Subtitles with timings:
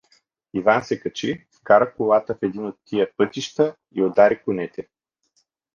[0.53, 4.87] Иван се качи, вкара колата в един от тия пътища и удари конете.